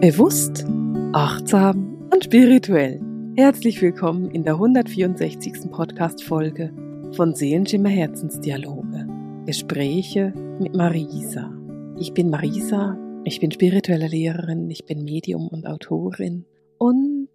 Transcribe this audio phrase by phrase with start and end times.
[0.00, 0.64] Bewusst,
[1.12, 3.02] achtsam und spirituell.
[3.36, 5.70] Herzlich willkommen in der 164.
[5.70, 6.72] Podcast-Folge
[7.14, 9.06] von Seelenschimmer Herzensdialoge.
[9.44, 11.52] Gespräche mit Marisa.
[11.98, 12.96] Ich bin Marisa,
[13.26, 16.46] ich bin spirituelle Lehrerin, ich bin Medium und Autorin
[16.78, 17.28] und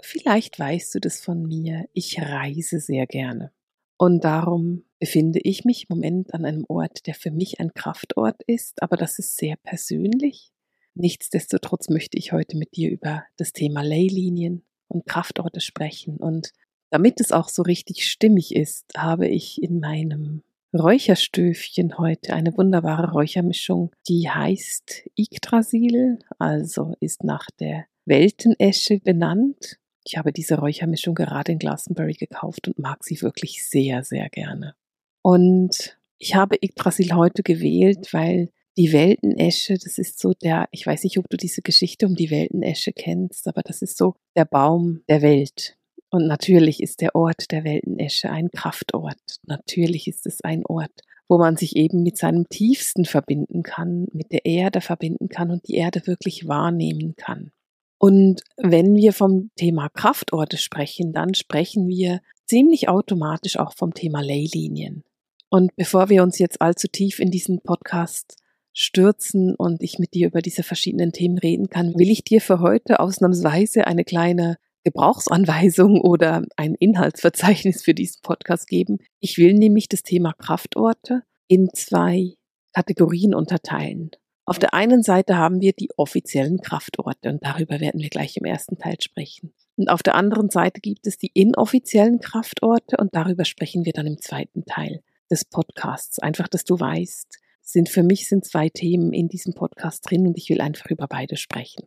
[0.00, 3.52] vielleicht weißt du das von mir, ich reise sehr gerne.
[3.98, 8.42] Und darum befinde ich mich im Moment an einem Ort, der für mich ein Kraftort
[8.46, 10.55] ist, aber das ist sehr persönlich
[10.96, 16.16] Nichtsdestotrotz möchte ich heute mit dir über das Thema Leylinien und Kraftorte sprechen.
[16.16, 16.52] Und
[16.90, 23.12] damit es auch so richtig stimmig ist, habe ich in meinem Räucherstöfchen heute eine wunderbare
[23.12, 29.78] Räuchermischung, die heißt Yggdrasil, also ist nach der Weltenesche benannt.
[30.02, 34.74] Ich habe diese Räuchermischung gerade in Glastonbury gekauft und mag sie wirklich sehr, sehr gerne.
[35.20, 41.04] Und ich habe Yggdrasil heute gewählt, weil die Weltenesche, das ist so der, ich weiß
[41.04, 45.02] nicht, ob du diese Geschichte um die Weltenesche kennst, aber das ist so der Baum
[45.08, 45.76] der Welt.
[46.10, 49.40] Und natürlich ist der Ort der Weltenesche ein Kraftort.
[49.44, 54.30] Natürlich ist es ein Ort, wo man sich eben mit seinem Tiefsten verbinden kann, mit
[54.30, 57.52] der Erde verbinden kann und die Erde wirklich wahrnehmen kann.
[57.98, 64.20] Und wenn wir vom Thema Kraftorte sprechen, dann sprechen wir ziemlich automatisch auch vom Thema
[64.20, 65.02] Leylinien.
[65.48, 68.36] Und bevor wir uns jetzt allzu tief in diesen Podcast
[68.78, 72.60] stürzen und ich mit dir über diese verschiedenen Themen reden kann, will ich dir für
[72.60, 78.98] heute ausnahmsweise eine kleine Gebrauchsanweisung oder ein Inhaltsverzeichnis für diesen Podcast geben.
[79.18, 82.34] Ich will nämlich das Thema Kraftorte in zwei
[82.74, 84.10] Kategorien unterteilen.
[84.44, 88.44] Auf der einen Seite haben wir die offiziellen Kraftorte und darüber werden wir gleich im
[88.44, 89.54] ersten Teil sprechen.
[89.76, 94.06] Und auf der anderen Seite gibt es die inoffiziellen Kraftorte und darüber sprechen wir dann
[94.06, 96.18] im zweiten Teil des Podcasts.
[96.18, 100.38] Einfach, dass du weißt, sind für mich sind zwei Themen in diesem Podcast drin und
[100.38, 101.84] ich will einfach über beide sprechen.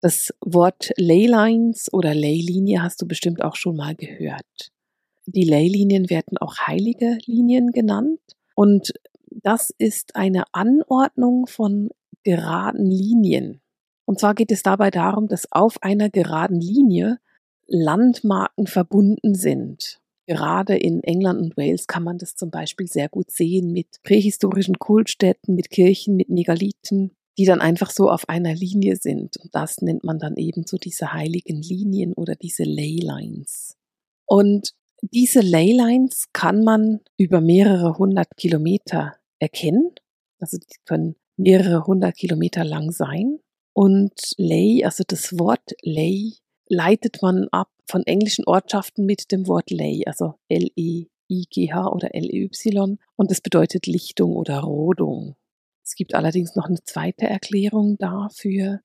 [0.00, 4.70] Das Wort Leylines oder Leylinie hast du bestimmt auch schon mal gehört.
[5.26, 8.20] Die Leylinien werden auch heilige Linien genannt
[8.54, 8.92] und
[9.30, 11.90] das ist eine Anordnung von
[12.22, 13.60] geraden Linien.
[14.04, 17.18] Und zwar geht es dabei darum, dass auf einer geraden Linie
[17.66, 20.00] Landmarken verbunden sind.
[20.26, 24.78] Gerade in England und Wales kann man das zum Beispiel sehr gut sehen mit prähistorischen
[24.78, 29.36] Kultstätten, mit Kirchen, mit Megalithen, die dann einfach so auf einer Linie sind.
[29.36, 33.76] Und das nennt man dann eben so diese heiligen Linien oder diese Leylines.
[34.26, 34.72] Und
[35.02, 39.90] diese Leylines kann man über mehrere hundert Kilometer erkennen.
[40.40, 43.38] Also die können mehrere hundert Kilometer lang sein.
[43.72, 46.32] Und Ley, also das Wort Ley,
[46.68, 53.30] leitet man ab von englischen Ortschaften mit dem Wort Ley, also L-E-I-G-H oder L-E-Y und
[53.30, 55.36] es bedeutet Lichtung oder Rodung.
[55.84, 58.80] Es gibt allerdings noch eine zweite Erklärung dafür,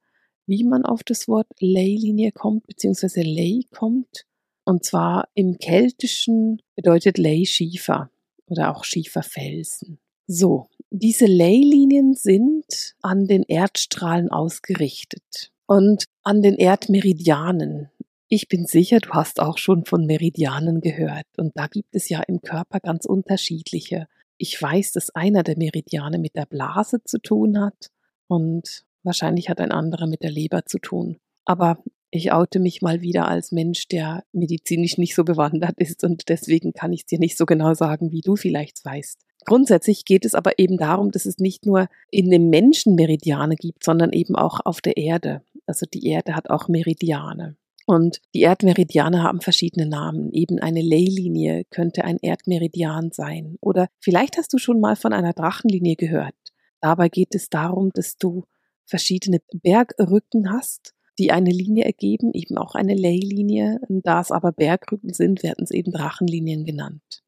[0.45, 4.25] wie man auf das Wort Leylinie kommt, beziehungsweise Ley kommt.
[4.65, 8.11] Und zwar im Keltischen bedeutet Ley Schiefer
[8.45, 9.99] oder auch Schieferfelsen.
[10.27, 17.89] So, diese Leylinien sind an den Erdstrahlen ausgerichtet und an den Erdmeridianen.
[18.27, 22.21] Ich bin sicher, du hast auch schon von Meridianen gehört und da gibt es ja
[22.27, 24.07] im Körper ganz unterschiedliche.
[24.37, 27.89] Ich weiß, dass einer der Meridiane mit der Blase zu tun hat
[28.27, 31.19] und wahrscheinlich hat ein anderer mit der Leber zu tun.
[31.45, 36.27] Aber ich oute mich mal wieder als Mensch, der medizinisch nicht so bewandert ist und
[36.27, 39.21] deswegen kann ich es dir nicht so genau sagen, wie du vielleicht weißt.
[39.45, 43.85] Grundsätzlich geht es aber eben darum, dass es nicht nur in dem Menschen Meridiane gibt,
[43.85, 45.43] sondern eben auch auf der Erde.
[45.71, 47.55] Also die Erde hat auch Meridiane.
[47.85, 50.33] Und die Erdmeridiane haben verschiedene Namen.
[50.33, 53.55] Eben eine Leylinie könnte ein Erdmeridian sein.
[53.61, 56.35] Oder vielleicht hast du schon mal von einer Drachenlinie gehört.
[56.81, 58.43] Dabei geht es darum, dass du
[58.85, 63.79] verschiedene Bergrücken hast, die eine Linie ergeben, eben auch eine Leylinie.
[63.87, 67.23] Da es aber Bergrücken sind, werden es eben Drachenlinien genannt.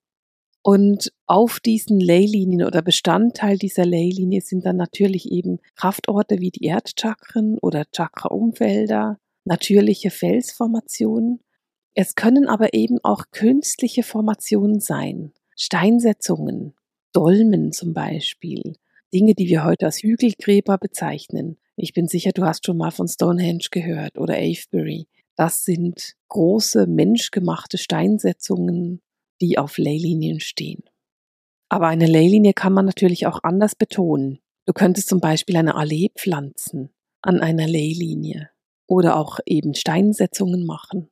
[0.65, 6.65] Und auf diesen Leylinien oder Bestandteil dieser Leylinie sind dann natürlich eben Kraftorte wie die
[6.65, 11.41] Erdchakren oder Chakra-Umfelder, natürliche Felsformationen.
[11.95, 16.73] Es können aber eben auch künstliche Formationen sein, Steinsetzungen,
[17.11, 18.77] Dolmen zum Beispiel,
[19.13, 21.57] Dinge, die wir heute als Hügelgräber bezeichnen.
[21.75, 25.07] Ich bin sicher, du hast schon mal von Stonehenge gehört oder Avebury.
[25.35, 29.01] Das sind große menschgemachte Steinsetzungen,
[29.41, 30.83] die auf Leylinien stehen.
[31.69, 34.39] Aber eine Leylinie kann man natürlich auch anders betonen.
[34.65, 38.49] Du könntest zum Beispiel eine Allee pflanzen an einer Leylinie
[38.87, 41.09] oder auch eben Steinsetzungen machen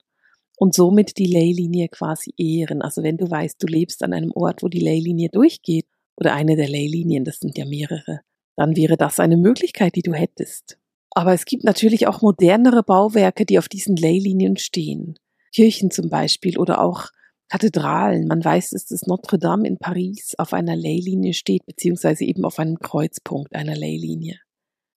[0.58, 2.82] und somit die Leylinie quasi ehren.
[2.82, 6.56] Also wenn du weißt, du lebst an einem Ort, wo die Leylinie durchgeht oder eine
[6.56, 8.22] der Leylinien, das sind ja mehrere,
[8.56, 10.78] dann wäre das eine Möglichkeit, die du hättest.
[11.10, 15.18] Aber es gibt natürlich auch modernere Bauwerke, die auf diesen Leylinien stehen.
[15.54, 17.10] Kirchen zum Beispiel oder auch
[17.52, 18.28] Kathedralen.
[18.28, 22.60] Man weiß, dass das Notre Dame in Paris auf einer Leylinie steht, beziehungsweise eben auf
[22.60, 24.40] einem Kreuzpunkt einer Leylinie.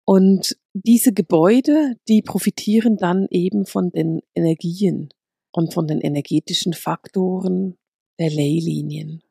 [0.06, 5.08] Und diese Gebäude, die profitieren dann eben von den Energien
[5.50, 7.76] und von den energetischen Faktoren
[8.20, 9.22] der Leylinien.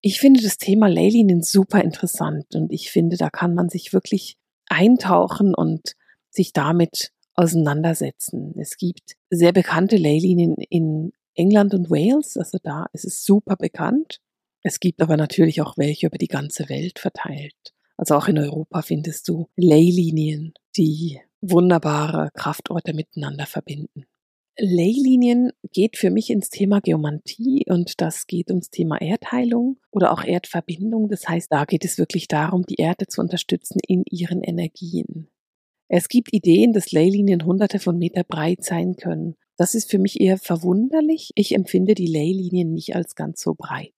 [0.00, 4.38] Ich finde das Thema Leylinien super interessant und ich finde, da kann man sich wirklich
[4.70, 5.96] eintauchen und
[6.30, 8.54] sich damit auseinandersetzen.
[8.58, 14.20] Es gibt sehr bekannte Leylinien in England und Wales, also da ist es super bekannt.
[14.62, 17.74] Es gibt aber natürlich auch welche über die ganze Welt verteilt.
[17.96, 24.04] Also auch in Europa findest du Leylinien, die wunderbare Kraftorte miteinander verbinden.
[24.58, 30.22] Leylinien geht für mich ins Thema Geomantie und das geht ums Thema Erdheilung oder auch
[30.22, 31.08] Erdverbindung.
[31.08, 35.28] Das heißt, da geht es wirklich darum, die Erde zu unterstützen in ihren Energien.
[35.88, 39.36] Es gibt Ideen, dass Leylinien hunderte von Meter breit sein können.
[39.60, 41.32] Das ist für mich eher verwunderlich.
[41.34, 43.92] Ich empfinde die Leylinien nicht als ganz so breit.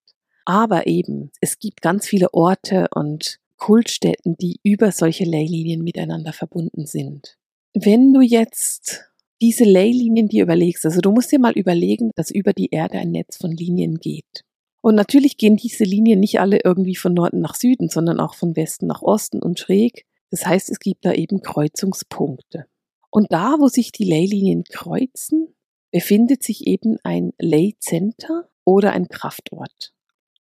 [0.45, 6.87] Aber eben, es gibt ganz viele Orte und Kultstätten, die über solche Leylinien miteinander verbunden
[6.87, 7.39] sind.
[7.75, 9.05] Wenn du jetzt
[9.41, 13.13] diese Leylinien dir überlegst, also du musst dir mal überlegen, dass über die Erde ein
[13.13, 14.43] Netz von Linien geht.
[14.81, 18.57] Und natürlich gehen diese Linien nicht alle irgendwie von Norden nach Süden, sondern auch von
[18.57, 20.07] Westen nach Osten und schräg.
[20.33, 22.67] Das heißt, es gibt da eben Kreuzungspunkte.
[23.13, 25.55] Und da, wo sich die Leylinien kreuzen,
[25.93, 29.93] befindet sich eben ein Ley Center oder ein Kraftort.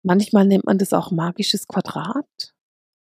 [0.04, 2.54] Manchmal nennt man das auch magisches Quadrat.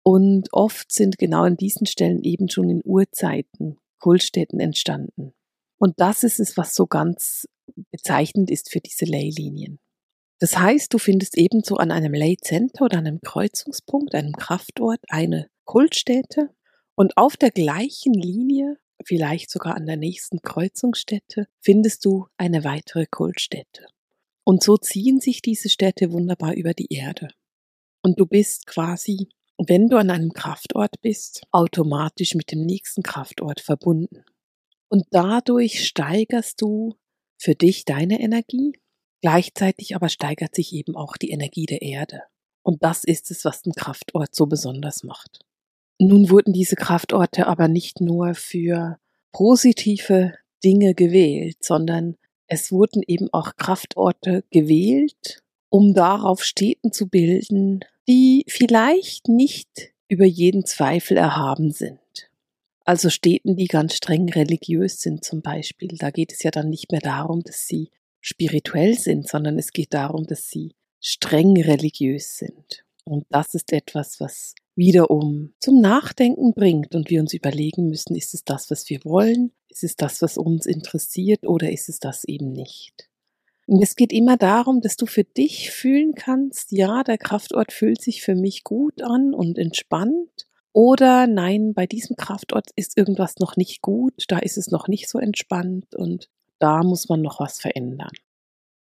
[0.03, 5.33] Und oft sind genau an diesen Stellen eben schon in Urzeiten Kultstätten entstanden.
[5.77, 7.47] Und das ist es, was so ganz
[7.91, 9.79] bezeichnend ist für diese Leylinien.
[10.39, 15.47] Das heißt, du findest ebenso an einem Ley Center oder einem Kreuzungspunkt, einem Kraftort, eine
[15.63, 16.49] Kultstätte
[16.95, 23.05] und auf der gleichen Linie, vielleicht sogar an der nächsten Kreuzungsstätte, findest du eine weitere
[23.05, 23.87] Kultstätte.
[24.43, 27.29] Und so ziehen sich diese Städte wunderbar über die Erde.
[28.01, 33.61] Und du bist quasi, wenn du an einem Kraftort bist, automatisch mit dem nächsten Kraftort
[33.61, 34.25] verbunden.
[34.89, 36.95] Und dadurch steigerst du
[37.37, 38.73] für dich deine Energie,
[39.21, 42.23] gleichzeitig aber steigert sich eben auch die Energie der Erde.
[42.61, 45.39] Und das ist es, was den Kraftort so besonders macht.
[46.03, 48.97] Nun wurden diese Kraftorte aber nicht nur für
[49.31, 52.17] positive Dinge gewählt, sondern
[52.47, 60.25] es wurden eben auch Kraftorte gewählt, um darauf Städten zu bilden, die vielleicht nicht über
[60.25, 61.99] jeden Zweifel erhaben sind.
[62.83, 65.95] Also Städten, die ganz streng religiös sind zum Beispiel.
[65.97, 69.93] Da geht es ja dann nicht mehr darum, dass sie spirituell sind, sondern es geht
[69.93, 72.83] darum, dass sie streng religiös sind.
[73.05, 78.33] Und das ist etwas, was wiederum zum Nachdenken bringt und wir uns überlegen müssen, ist
[78.33, 79.51] es das, was wir wollen?
[79.69, 83.09] Ist es das, was uns interessiert oder ist es das eben nicht?
[83.65, 88.01] Und es geht immer darum, dass du für dich fühlen kannst, ja, der Kraftort fühlt
[88.01, 93.55] sich für mich gut an und entspannt oder nein, bei diesem Kraftort ist irgendwas noch
[93.55, 96.29] nicht gut, da ist es noch nicht so entspannt und
[96.59, 98.11] da muss man noch was verändern.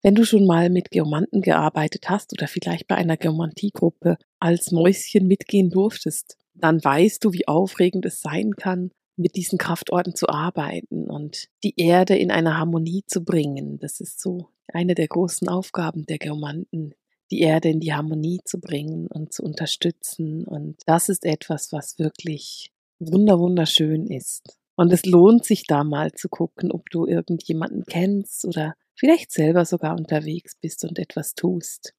[0.06, 5.26] Wenn du schon mal mit Geomanten gearbeitet hast oder vielleicht bei einer Geomantiegruppe als Mäuschen
[5.26, 11.10] mitgehen durftest, dann weißt du, wie aufregend es sein kann, mit diesen Kraftorten zu arbeiten
[11.10, 13.80] und die Erde in eine Harmonie zu bringen.
[13.80, 16.94] Das ist so eine der großen Aufgaben der Geomanten,
[17.32, 20.44] die Erde in die Harmonie zu bringen und zu unterstützen.
[20.44, 24.56] Und das ist etwas, was wirklich wunder wunderschön ist.
[24.76, 29.64] Und es lohnt sich da mal zu gucken, ob du irgendjemanden kennst oder vielleicht selber
[29.64, 31.94] sogar unterwegs bist und etwas tust,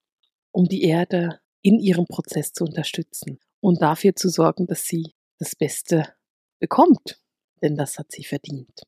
[0.51, 5.56] um die Erde in ihrem Prozess zu unterstützen und dafür zu sorgen, dass sie das
[5.56, 6.13] Beste
[6.60, 7.22] bekommt,
[7.62, 8.82] denn das hat sie verdient.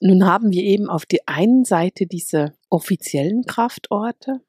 [0.00, 4.40] Nun haben wir eben auf der einen Seite diese offiziellen Kraftorte,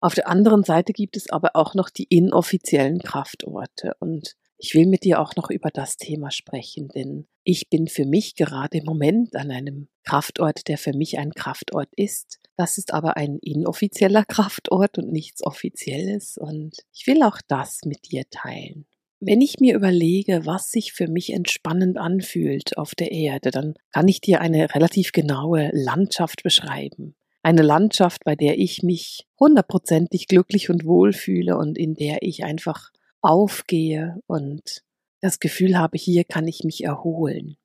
[0.00, 4.86] auf der anderen Seite gibt es aber auch noch die inoffiziellen Kraftorte und ich will
[4.86, 8.84] mit dir auch noch über das Thema sprechen, denn ich bin für mich gerade im
[8.84, 12.38] Moment an einem Kraftort, der für mich ein Kraftort ist.
[12.56, 18.10] Das ist aber ein inoffizieller Kraftort und nichts Offizielles und ich will auch das mit
[18.10, 18.86] dir teilen.
[19.18, 24.08] Wenn ich mir überlege, was sich für mich entspannend anfühlt auf der Erde, dann kann
[24.08, 27.14] ich dir eine relativ genaue Landschaft beschreiben
[27.46, 32.42] eine Landschaft, bei der ich mich hundertprozentig glücklich und wohl fühle und in der ich
[32.42, 32.90] einfach
[33.26, 34.82] aufgehe und
[35.20, 37.56] das Gefühl habe, hier kann ich mich erholen.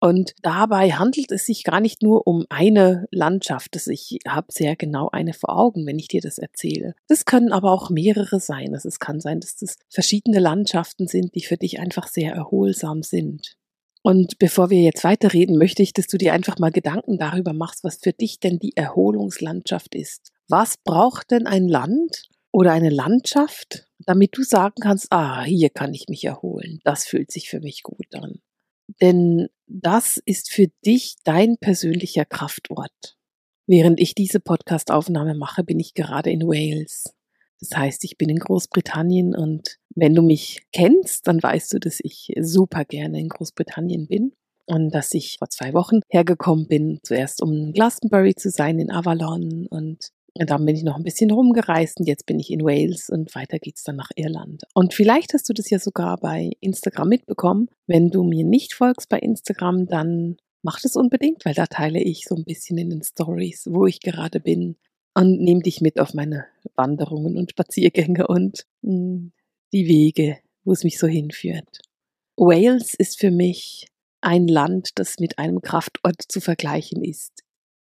[0.00, 3.76] Und dabei handelt es sich gar nicht nur um eine Landschaft.
[3.86, 6.94] Ich habe sehr genau eine vor Augen, wenn ich dir das erzähle.
[7.06, 8.74] Das können aber auch mehrere sein.
[8.74, 13.04] Also es kann sein, dass das verschiedene Landschaften sind, die für dich einfach sehr erholsam
[13.04, 13.56] sind.
[14.02, 17.84] Und bevor wir jetzt weiterreden, möchte ich, dass du dir einfach mal Gedanken darüber machst,
[17.84, 20.32] was für dich denn die Erholungslandschaft ist.
[20.48, 25.94] Was braucht denn ein Land oder eine Landschaft, damit du sagen kannst, ah, hier kann
[25.94, 26.80] ich mich erholen.
[26.84, 28.40] Das fühlt sich für mich gut an.
[29.00, 33.16] Denn das ist für dich dein persönlicher Kraftort.
[33.66, 37.14] Während ich diese Podcastaufnahme mache, bin ich gerade in Wales.
[37.60, 42.00] Das heißt, ich bin in Großbritannien und wenn du mich kennst, dann weißt du, dass
[42.02, 44.32] ich super gerne in Großbritannien bin
[44.66, 49.66] und dass ich vor zwei Wochen hergekommen bin, zuerst um Glastonbury zu sein in Avalon
[50.38, 53.34] und dann bin ich noch ein bisschen rumgereist und jetzt bin ich in Wales und
[53.34, 54.62] weiter geht's dann nach Irland.
[54.74, 57.68] Und vielleicht hast du das ja sogar bei Instagram mitbekommen.
[57.86, 62.24] Wenn du mir nicht folgst bei Instagram, dann mach das unbedingt, weil da teile ich
[62.24, 64.76] so ein bisschen in den Stories, wo ich gerade bin
[65.14, 66.46] und nehme dich mit auf meine
[66.76, 69.32] Wanderungen und Spaziergänge und hm,
[69.72, 71.80] die Wege, wo es mich so hinführt.
[72.36, 73.88] Wales ist für mich
[74.22, 77.42] ein Land, das mit einem Kraftort zu vergleichen ist.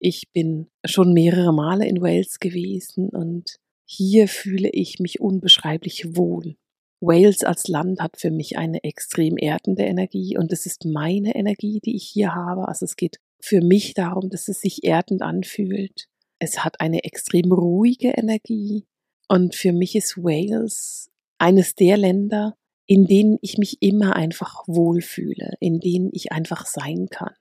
[0.03, 6.55] Ich bin schon mehrere Male in Wales gewesen und hier fühle ich mich unbeschreiblich wohl.
[7.01, 11.81] Wales als Land hat für mich eine extrem erdende Energie und es ist meine Energie,
[11.85, 12.67] die ich hier habe.
[12.67, 16.07] Also es geht für mich darum, dass es sich erdend anfühlt.
[16.39, 18.85] Es hat eine extrem ruhige Energie
[19.27, 22.55] und für mich ist Wales eines der Länder,
[22.87, 27.35] in denen ich mich immer einfach wohlfühle, in denen ich einfach sein kann,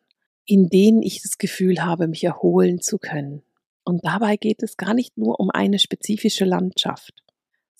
[0.50, 3.42] in denen ich das Gefühl habe, mich erholen zu können.
[3.84, 7.14] Und dabei geht es gar nicht nur um eine spezifische Landschaft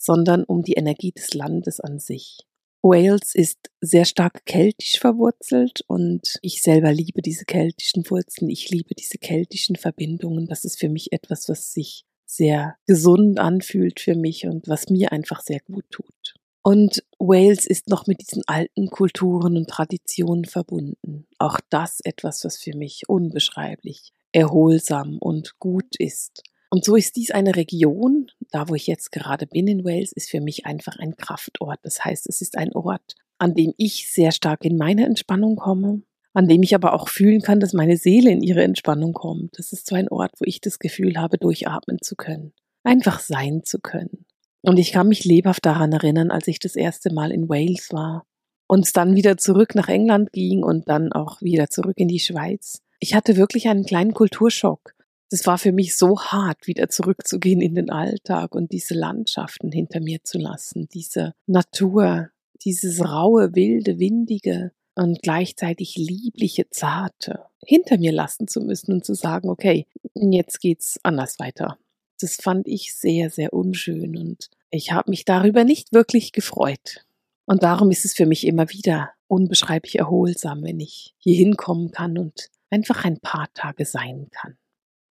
[0.01, 2.39] sondern um die Energie des Landes an sich.
[2.81, 8.95] Wales ist sehr stark keltisch verwurzelt und ich selber liebe diese keltischen Wurzeln, ich liebe
[8.95, 10.47] diese keltischen Verbindungen.
[10.47, 15.11] Das ist für mich etwas, was sich sehr gesund anfühlt für mich und was mir
[15.11, 16.33] einfach sehr gut tut.
[16.63, 21.27] Und Wales ist noch mit diesen alten Kulturen und Traditionen verbunden.
[21.39, 26.43] Auch das etwas, was für mich unbeschreiblich erholsam und gut ist.
[26.69, 30.29] Und so ist dies eine Region, da wo ich jetzt gerade bin in Wales, ist
[30.29, 31.79] für mich einfach ein Kraftort.
[31.83, 36.03] Das heißt, es ist ein Ort, an dem ich sehr stark in meine Entspannung komme,
[36.33, 39.57] an dem ich aber auch fühlen kann, dass meine Seele in ihre Entspannung kommt.
[39.57, 42.53] Das ist so ein Ort, wo ich das Gefühl habe, durchatmen zu können,
[42.83, 44.25] einfach sein zu können.
[44.61, 48.25] Und ich kann mich lebhaft daran erinnern, als ich das erste Mal in Wales war
[48.67, 52.81] und dann wieder zurück nach England ging und dann auch wieder zurück in die Schweiz.
[52.99, 54.93] Ich hatte wirklich einen kleinen Kulturschock
[55.31, 60.01] das war für mich so hart, wieder zurückzugehen in den Alltag und diese Landschaften hinter
[60.01, 62.29] mir zu lassen, diese Natur,
[62.65, 69.13] dieses raue, wilde, windige und gleichzeitig liebliche, zarte hinter mir lassen zu müssen und zu
[69.13, 71.77] sagen, okay, jetzt geht's anders weiter.
[72.21, 77.05] Das fand ich sehr, sehr unschön und ich habe mich darüber nicht wirklich gefreut.
[77.45, 82.17] Und darum ist es für mich immer wieder unbeschreiblich erholsam, wenn ich hier hinkommen kann
[82.17, 84.57] und einfach ein paar Tage sein kann.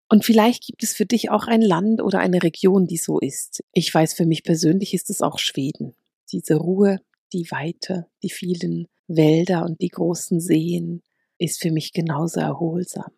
[0.08, 3.62] Und vielleicht gibt es für dich auch ein Land oder eine Region, die so ist.
[3.72, 5.94] Ich weiß, für mich persönlich ist es auch Schweden.
[6.30, 7.00] Diese Ruhe,
[7.32, 11.02] die Weite, die vielen Wälder und die großen Seen
[11.38, 13.10] ist für mich genauso erholsam.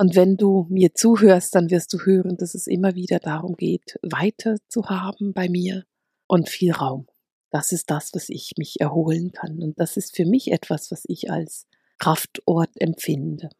[0.00, 3.98] Und wenn du mir zuhörst, dann wirst du hören, dass es immer wieder darum geht,
[4.00, 5.84] Weite zu haben bei mir
[6.26, 7.06] und viel Raum.
[7.50, 9.62] Das ist das, was ich mich erholen kann.
[9.62, 11.66] Und das ist für mich etwas, was ich als
[11.98, 13.50] Kraftort empfinde.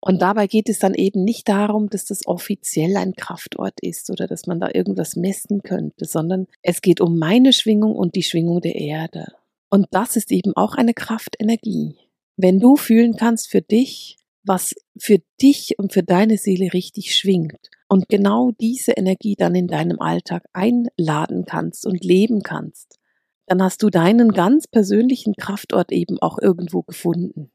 [0.00, 4.26] Und dabei geht es dann eben nicht darum, dass das offiziell ein Kraftort ist oder
[4.26, 8.62] dass man da irgendwas messen könnte, sondern es geht um meine Schwingung und die Schwingung
[8.62, 9.26] der Erde.
[9.68, 11.96] Und das ist eben auch eine Kraftenergie.
[12.38, 17.70] Wenn du fühlen kannst für dich, was für dich und für deine Seele richtig schwingt
[17.88, 22.98] und genau diese Energie dann in deinem Alltag einladen kannst und leben kannst,
[23.46, 27.52] dann hast du deinen ganz persönlichen Kraftort eben auch irgendwo gefunden.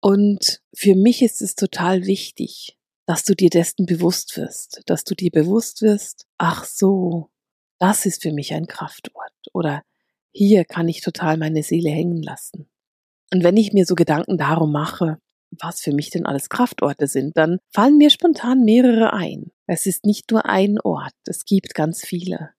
[0.00, 5.14] Und für mich ist es total wichtig, dass du dir dessen bewusst wirst, dass du
[5.14, 7.30] dir bewusst wirst, ach so,
[7.78, 9.82] das ist für mich ein Kraftort oder
[10.32, 12.68] hier kann ich total meine Seele hängen lassen.
[13.32, 15.18] Und wenn ich mir so Gedanken darum mache,
[15.58, 19.50] was für mich denn alles Kraftorte sind, dann fallen mir spontan mehrere ein.
[19.66, 22.50] Es ist nicht nur ein Ort, es gibt ganz viele.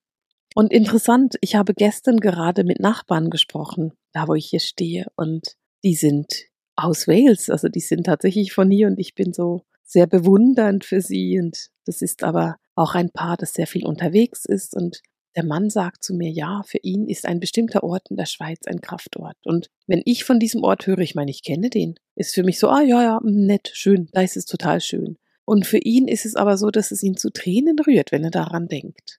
[0.54, 5.56] Und interessant, ich habe gestern gerade mit Nachbarn gesprochen, da wo ich hier stehe, und
[5.82, 6.28] die sind
[6.76, 7.50] aus Wales.
[7.50, 11.38] Also die sind tatsächlich von hier und ich bin so sehr bewundernd für sie.
[11.40, 14.74] Und das ist aber auch ein Paar, das sehr viel unterwegs ist.
[14.74, 15.00] Und
[15.36, 18.66] der Mann sagt zu mir, ja, für ihn ist ein bestimmter Ort in der Schweiz
[18.66, 19.36] ein Kraftort.
[19.44, 22.58] Und wenn ich von diesem Ort höre, ich meine, ich kenne den, ist für mich
[22.58, 25.18] so, ah ja, ja, hm, nett, schön, da ist es total schön.
[25.44, 28.30] Und für ihn ist es aber so, dass es ihn zu Tränen rührt, wenn er
[28.30, 29.18] daran denkt.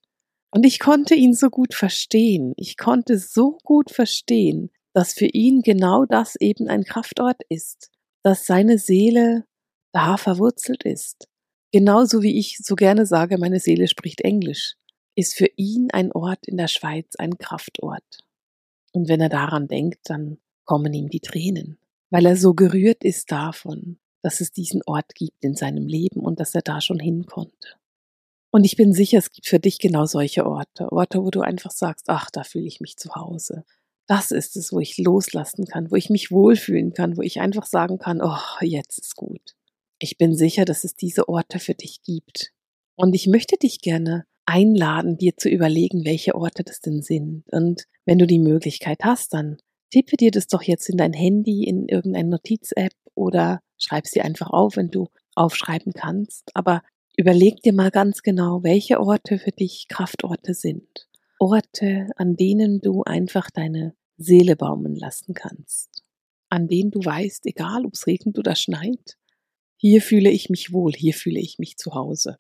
[0.51, 2.53] Und ich konnte ihn so gut verstehen.
[2.58, 7.89] Ich konnte so gut verstehen, dass für ihn genau das eben ein Kraftort ist.
[8.25, 9.43] dass seine Seele
[9.91, 11.27] da verwurzelt ist.
[11.74, 14.75] Genauso wie ich so gerne sage, meine Seele spricht Englisch,
[15.15, 18.20] ist für ihn ein Ort in der Schweiz ein Kraftort.
[18.91, 21.77] Und wenn er daran denkt, dann kommen ihm die Tränen,
[22.10, 26.39] weil er so gerührt ist davon, dass es diesen Ort gibt in seinem Leben und
[26.39, 27.75] dass er da schon hin konnte.
[28.51, 31.72] Und ich bin sicher, es gibt für dich genau solche Orte, Orte, wo du einfach
[31.72, 33.65] sagst, ach, da fühle ich mich zu Hause.
[34.05, 37.65] Das ist es, wo ich loslassen kann, wo ich mich wohlfühlen kann, wo ich einfach
[37.65, 39.55] sagen kann, oh, jetzt ist gut.
[39.98, 42.51] Ich bin sicher, dass es diese Orte für dich gibt.
[42.96, 47.43] Und ich möchte dich gerne einladen, dir zu überlegen, welche Orte das denn sind.
[47.51, 49.57] Und wenn du die Möglichkeit hast, dann
[49.91, 54.50] tippe dir das doch jetzt in dein Handy, in irgendeine Notiz-App oder schreib sie einfach
[54.50, 56.50] auf, wenn du aufschreiben kannst.
[56.53, 56.81] Aber
[57.15, 61.07] überleg dir mal ganz genau, welche Orte für dich Kraftorte sind.
[61.39, 66.03] Orte, an denen du einfach deine Seele baumen lassen kannst.
[66.50, 69.17] An denen du weißt, egal ob es regnet oder schneit,
[69.77, 72.38] hier fühle ich mich wohl, hier fühle ich mich zu Hause.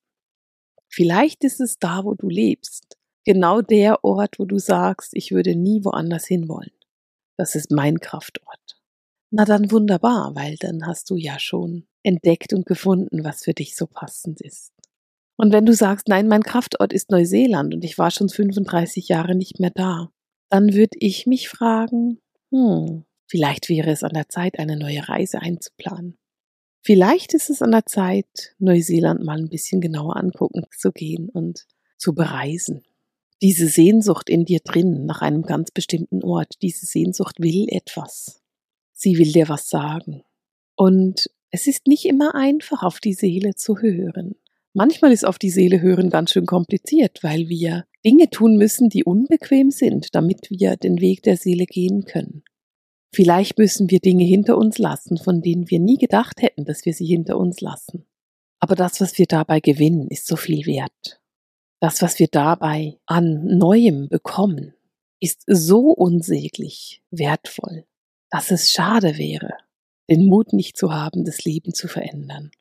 [0.95, 5.55] Vielleicht ist es da, wo du lebst, genau der Ort, wo du sagst, ich würde
[5.55, 6.69] nie woanders hinwollen.
[7.35, 8.79] Das ist mein Kraftort.
[9.31, 13.75] Na dann wunderbar, weil dann hast du ja schon entdeckt und gefunden, was für dich
[13.75, 14.71] so passend ist.
[15.35, 19.33] Und wenn du sagst, nein, mein Kraftort ist Neuseeland und ich war schon 35 Jahre
[19.33, 20.11] nicht mehr da,
[20.51, 22.19] dann würde ich mich fragen,
[22.51, 26.19] hm, vielleicht wäre es an der Zeit, eine neue Reise einzuplanen.
[26.85, 31.65] Vielleicht ist es an der Zeit, Neuseeland mal ein bisschen genauer angucken zu gehen und
[31.97, 32.83] zu bereisen.
[33.41, 38.41] Diese Sehnsucht in dir drin nach einem ganz bestimmten Ort, diese Sehnsucht will etwas.
[38.91, 40.23] Sie will dir was sagen.
[40.75, 44.35] Und es ist nicht immer einfach, auf die Seele zu hören.
[44.73, 49.05] Manchmal ist auf die Seele hören ganz schön kompliziert, weil wir Dinge tun müssen, die
[49.05, 52.43] unbequem sind, damit wir den Weg der Seele gehen können.
[53.13, 56.93] Vielleicht müssen wir Dinge hinter uns lassen, von denen wir nie gedacht hätten, dass wir
[56.93, 58.05] sie hinter uns lassen.
[58.59, 61.21] Aber das, was wir dabei gewinnen, ist so viel wert.
[61.79, 64.73] Das, was wir dabei an Neuem bekommen,
[65.19, 67.85] ist so unsäglich wertvoll,
[68.31, 69.53] dass es schade wäre,
[70.09, 72.51] den Mut nicht zu haben, das Leben zu verändern.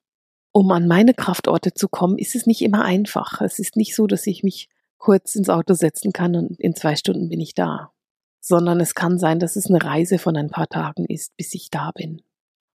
[0.52, 3.40] Um an meine Kraftorte zu kommen, ist es nicht immer einfach.
[3.40, 6.94] Es ist nicht so, dass ich mich kurz ins Auto setzen kann und in zwei
[6.94, 7.92] Stunden bin ich da.
[8.44, 11.70] Sondern es kann sein, dass es eine Reise von ein paar Tagen ist, bis ich
[11.70, 12.22] da bin.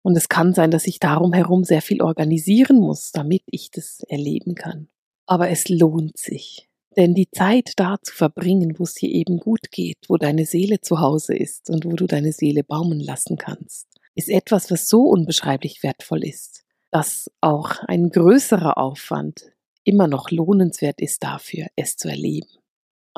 [0.02, 4.00] Und es kann sein, dass ich darum herum sehr viel organisieren muss, damit ich das
[4.08, 4.88] erleben kann.
[5.26, 6.70] Aber es lohnt sich.
[6.96, 10.82] Denn die Zeit da zu verbringen, wo es dir eben gut geht, wo deine Seele
[10.82, 15.04] zu Hause ist und wo du deine Seele baumen lassen kannst, ist etwas, was so
[15.04, 19.52] unbeschreiblich wertvoll ist, dass auch ein größerer Aufwand
[19.84, 22.50] immer noch lohnenswert ist dafür, es zu erleben.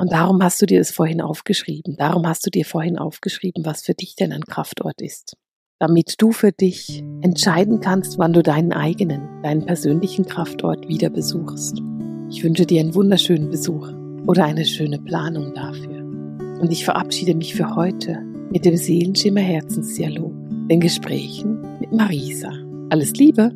[0.00, 1.94] Und darum hast du dir es vorhin aufgeschrieben.
[1.98, 5.36] Darum hast du dir vorhin aufgeschrieben, was für dich denn ein Kraftort ist.
[5.78, 11.82] Damit du für dich entscheiden kannst, wann du deinen eigenen, deinen persönlichen Kraftort wieder besuchst.
[12.30, 13.92] Ich wünsche dir einen wunderschönen Besuch
[14.26, 16.02] oder eine schöne Planung dafür.
[16.60, 20.32] Und ich verabschiede mich für heute mit dem Seelenschimmer Herzensdialog,
[20.70, 22.52] den Gesprächen mit Marisa.
[22.88, 23.52] Alles Liebe!